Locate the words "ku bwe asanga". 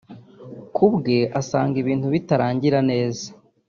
0.75-1.75